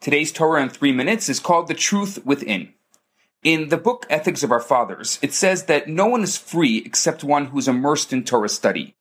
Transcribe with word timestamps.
Today's 0.00 0.30
Torah 0.30 0.62
in 0.62 0.68
three 0.68 0.92
minutes 0.92 1.28
is 1.28 1.40
called 1.40 1.66
The 1.66 1.74
Truth 1.74 2.24
Within. 2.24 2.72
In 3.42 3.68
the 3.68 3.76
book 3.76 4.06
Ethics 4.08 4.44
of 4.44 4.52
Our 4.52 4.60
Fathers, 4.60 5.18
it 5.22 5.32
says 5.32 5.64
that 5.64 5.88
no 5.88 6.06
one 6.06 6.22
is 6.22 6.38
free 6.38 6.78
except 6.86 7.24
one 7.24 7.46
who 7.46 7.58
is 7.58 7.66
immersed 7.66 8.12
in 8.12 8.22
Torah 8.22 8.48
study. 8.48 8.94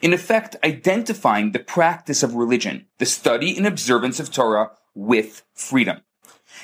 In 0.00 0.12
effect, 0.12 0.54
identifying 0.62 1.50
the 1.50 1.58
practice 1.58 2.22
of 2.22 2.36
religion, 2.36 2.86
the 2.98 3.04
study 3.04 3.56
and 3.56 3.66
observance 3.66 4.20
of 4.20 4.30
Torah 4.30 4.70
with 4.94 5.42
freedom. 5.54 6.02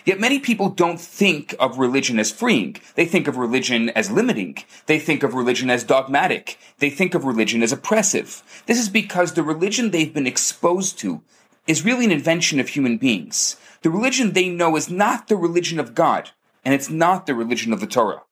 Yet 0.05 0.21
many 0.21 0.39
people 0.39 0.69
don't 0.69 1.01
think 1.01 1.57
of 1.59 1.79
religion 1.79 2.21
as 2.21 2.31
freeing. 2.31 2.77
They 2.95 3.07
think 3.07 3.27
of 3.27 3.37
religion 3.37 3.91
as 3.91 4.09
limiting. 4.09 4.59
They 4.87 5.01
think 5.01 5.25
of 5.25 5.35
religion 5.35 5.69
as 5.69 5.83
dogmatic. 5.83 6.59
They 6.79 6.91
think 6.91 7.13
of 7.15 7.25
religion 7.25 7.61
as 7.61 7.73
oppressive. 7.73 8.45
This 8.67 8.79
is 8.79 8.89
because 8.89 9.33
the 9.33 9.43
religion 9.43 9.91
they've 9.91 10.15
been 10.15 10.29
exposed 10.29 10.97
to 11.01 11.23
is 11.67 11.85
really 11.85 12.05
an 12.05 12.11
invention 12.11 12.61
of 12.61 12.69
human 12.69 12.99
beings. 12.99 13.57
The 13.83 13.91
religion 13.91 14.33
they 14.33 14.49
know 14.49 14.77
is 14.77 14.91
not 14.91 15.29
the 15.29 15.37
religion 15.37 15.79
of 15.79 15.95
God, 15.95 16.31
and 16.65 16.75
it's 16.75 16.91
not 16.91 17.27
the 17.27 17.35
religion 17.35 17.73
of 17.73 17.81
the 17.81 17.87
Torah. 17.87 18.23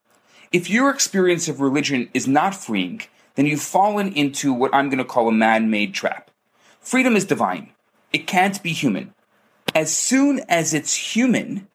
If 0.53 0.69
your 0.69 0.91
experience 0.91 1.49
of 1.49 1.61
religion 1.61 2.11
is 2.13 2.29
not 2.29 2.55
freeing, 2.55 3.03
then 3.35 3.47
you've 3.47 3.63
fallen 3.63 4.13
into 4.13 4.53
what 4.53 4.75
I'm 4.75 4.89
going 4.89 4.99
to 4.99 5.05
call 5.05 5.29
a 5.29 5.33
man 5.33 5.71
made 5.71 5.95
trap. 5.95 6.31
Freedom 6.81 7.17
is 7.17 7.25
divine. 7.25 7.71
It 8.13 8.27
can't 8.27 8.63
be 8.63 8.73
human 8.73 9.15
as 9.75 9.97
soon 9.97 10.41
as 10.49 10.75
it's 10.75 10.95
human, 10.95 11.69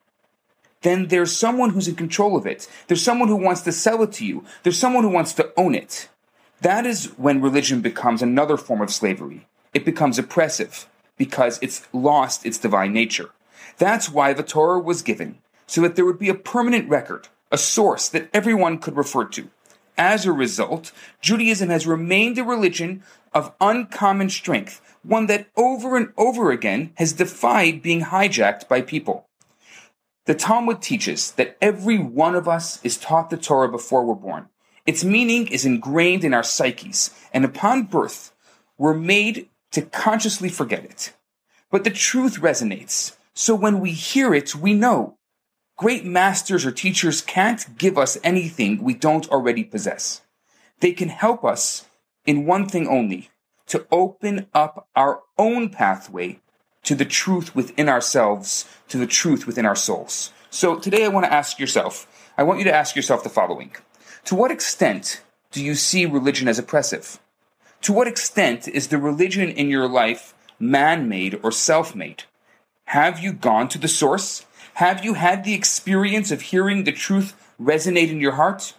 then 0.82 1.08
there's 1.08 1.36
someone 1.36 1.72
who's 1.72 1.88
in 1.88 1.96
control 1.96 2.38
of 2.38 2.46
it. 2.46 2.68
There's 2.88 3.04
someone 3.04 3.28
who 3.28 3.36
wants 3.36 3.62
to 3.62 3.72
sell 3.72 4.04
it 4.04 4.12
to 4.14 4.26
you. 4.26 4.46
There's 4.64 4.78
someone 4.78 5.04
who 5.04 5.10
wants 5.10 5.34
to 5.34 5.52
own 5.58 5.76
it. 5.76 6.10
That 6.62 6.86
is 6.86 7.06
when 7.18 7.42
religion 7.42 7.82
becomes 7.82 8.22
another 8.22 8.58
form 8.58 8.82
of 8.82 8.92
slavery. 8.92 9.48
It 9.74 9.86
becomes 9.86 10.20
oppressive 10.20 10.88
because 11.18 11.60
it's 11.62 11.88
lost 11.92 12.46
its 12.46 12.58
divine 12.58 12.94
nature. 12.94 13.32
That's 13.78 14.10
why 14.10 14.34
the 14.34 14.44
Torah 14.44 14.80
was 14.80 15.02
given, 15.02 15.40
so 15.66 15.82
that 15.82 15.96
there 15.96 16.06
would 16.06 16.20
be 16.20 16.30
a 16.30 16.36
permanent 16.36 16.90
record, 16.90 17.28
a 17.52 17.58
source 17.58 18.10
that 18.10 18.30
everyone 18.34 18.80
could 18.80 18.96
refer 18.96 19.26
to. 19.26 19.50
As 19.98 20.26
a 20.26 20.32
result, 20.32 20.92
Judaism 21.22 21.70
has 21.70 21.88
remained 21.88 22.38
a 22.38 22.44
religion 22.44 23.04
of 23.34 23.54
uncommon 23.60 24.30
strength, 24.30 24.80
one 25.04 25.26
that 25.26 25.48
over 25.56 25.98
and 25.98 26.14
over 26.18 26.52
again 26.52 26.92
has 26.96 27.14
defied 27.14 27.82
being 27.82 28.02
hijacked 28.02 28.68
by 28.68 28.82
people. 28.82 29.28
The 30.26 30.36
Talmud 30.36 30.82
teaches 30.82 31.32
that 31.32 31.58
every 31.62 31.98
one 31.98 32.36
of 32.36 32.48
us 32.48 32.84
is 32.84 32.98
taught 32.98 33.30
the 33.30 33.38
Torah 33.38 33.72
before 33.72 34.04
we're 34.04 34.16
born. 34.16 34.50
Its 34.86 35.04
meaning 35.04 35.48
is 35.48 35.66
ingrained 35.66 36.24
in 36.24 36.34
our 36.34 36.44
psyches, 36.44 37.12
and 37.34 37.44
upon 37.44 37.84
birth, 37.84 38.34
we're 38.78 38.94
made 38.94 39.50
to 39.72 39.82
consciously 39.82 40.50
forget 40.50 40.84
it. 40.84 41.14
But 41.72 41.84
the 41.84 41.90
truth 41.90 42.40
resonates, 42.40 43.16
so 43.34 43.54
when 43.54 43.80
we 43.80 43.92
hear 43.92 44.34
it, 44.34 44.56
we 44.56 44.74
know 44.74 45.18
Great 45.78 46.04
masters 46.04 46.66
or 46.66 46.72
teachers 46.72 47.22
can't 47.22 47.78
give 47.78 48.00
us 48.00 48.18
anything 48.24 48.82
we 48.82 48.96
don't 48.96 49.30
already 49.30 49.64
possess. 49.64 50.22
They 50.80 50.92
can 50.92 51.10
help 51.10 51.46
us 51.46 51.86
in 52.26 52.48
one 52.48 52.68
thing 52.68 52.88
only 52.88 53.30
to 53.68 53.86
open 53.92 54.48
up 54.56 54.88
our 54.96 55.22
own 55.38 55.70
pathway 55.70 56.40
to 56.82 56.96
the 56.96 57.06
truth 57.06 57.56
within 57.56 57.90
ourselves, 57.90 58.66
to 58.88 58.98
the 58.98 59.06
truth 59.06 59.46
within 59.46 59.68
our 59.68 59.76
souls. 59.76 60.32
So 60.50 60.80
today 60.80 61.06
I 61.06 61.10
want 61.10 61.28
to 61.28 61.34
ask 61.34 61.60
yourself, 61.60 62.08
I 62.40 62.44
want 62.44 62.58
you 62.58 62.66
to 62.66 62.76
ask 62.76 62.96
yourself 62.96 63.22
the 63.22 63.30
following. 63.30 63.76
To 64.26 64.36
what 64.36 64.50
extent 64.50 65.22
do 65.52 65.64
you 65.64 65.76
see 65.76 66.08
religion 66.08 66.48
as 66.48 66.58
oppressive? 66.58 67.20
To 67.82 67.94
what 67.94 68.08
extent 68.08 68.68
is 68.68 68.88
the 68.88 68.98
religion 68.98 69.50
in 69.50 69.70
your 69.70 69.88
life 69.88 70.34
man 70.60 71.08
made 71.08 71.40
or 71.44 71.52
self 71.52 71.96
made? 71.96 72.24
Have 72.86 73.20
you 73.20 73.34
gone 73.34 73.68
to 73.70 73.78
the 73.78 73.88
source? 73.88 74.46
Have 74.76 75.04
you 75.04 75.16
had 75.16 75.44
the 75.44 75.54
experience 75.54 76.32
of 76.32 76.42
hearing 76.42 76.84
the 76.84 76.92
truth 76.92 77.36
resonate 77.60 78.10
in 78.10 78.22
your 78.22 78.34
heart? 78.34 78.74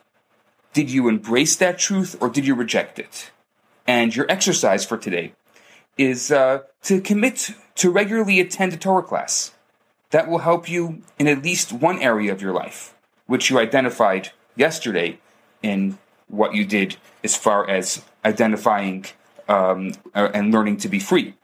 Did 0.72 0.91
you 0.91 1.08
embrace 1.08 1.56
that 1.56 1.78
truth 1.78 2.16
or 2.20 2.28
did 2.28 2.47
you 2.47 2.54
reject 2.54 2.98
it? 2.98 3.31
And 3.86 4.14
your 4.14 4.26
exercise 4.31 4.84
for 4.84 4.97
today 4.97 5.32
is 5.97 6.30
uh, 6.30 6.60
to 6.82 7.00
commit 7.00 7.50
to 7.76 7.91
regularly 7.91 8.41
attend 8.41 8.72
a 8.72 8.76
Torah 8.76 9.03
class. 9.03 9.53
That 10.10 10.28
will 10.28 10.38
help 10.38 10.70
you 10.70 11.03
in 11.19 11.26
at 11.26 11.42
least 11.42 11.72
one 11.72 11.98
area 11.98 12.32
of 12.32 12.41
your 12.41 12.53
life, 12.53 12.94
which 13.26 13.50
you 13.50 13.59
identified 13.59 14.30
yesterday 14.56 15.19
in 15.62 15.98
what 16.28 16.54
you 16.54 16.65
did 16.65 16.97
as 17.22 17.36
far 17.36 17.69
as 17.69 18.03
identifying 18.28 19.06
um, 19.49 19.93
uh, 20.15 20.28
and 20.34 20.53
learning 20.53 20.77
to 20.78 20.89
be 20.89 21.00
free 21.00 21.34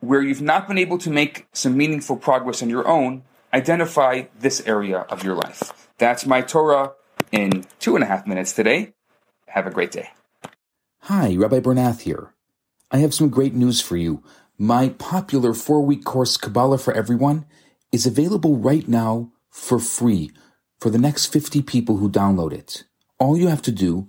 where 0.00 0.22
you've 0.22 0.42
not 0.42 0.68
been 0.68 0.78
able 0.78 0.98
to 0.98 1.10
make 1.10 1.46
some 1.52 1.76
meaningful 1.76 2.16
progress 2.16 2.62
on 2.62 2.70
your 2.70 2.86
own, 2.86 3.22
identify 3.52 4.24
this 4.38 4.60
area 4.66 5.00
of 5.10 5.24
your 5.24 5.34
life. 5.34 5.88
That's 5.98 6.26
my 6.26 6.42
Torah 6.42 6.92
in 7.32 7.64
two 7.80 7.94
and 7.96 8.04
a 8.04 8.06
half 8.06 8.26
minutes 8.26 8.52
today. 8.52 8.94
Have 9.48 9.66
a 9.66 9.70
great 9.70 9.90
day. 9.90 10.10
Hi, 11.00 11.34
Rabbi 11.34 11.60
Bernath 11.60 12.02
here. 12.02 12.32
I 12.90 12.98
have 12.98 13.14
some 13.14 13.28
great 13.28 13.54
news 13.54 13.80
for 13.80 13.96
you. 13.96 14.22
My 14.58 14.90
popular 14.90 15.54
four 15.54 15.82
week 15.82 16.04
course, 16.04 16.36
Kabbalah 16.36 16.78
for 16.78 16.92
Everyone, 16.92 17.46
is 17.92 18.06
available 18.06 18.56
right 18.56 18.86
now 18.86 19.32
for 19.50 19.78
free 19.78 20.30
for 20.80 20.90
the 20.90 20.98
next 20.98 21.26
50 21.26 21.62
people 21.62 21.96
who 21.96 22.10
download 22.10 22.52
it. 22.52 22.84
All 23.18 23.36
you 23.36 23.48
have 23.48 23.62
to 23.62 23.72
do 23.72 24.08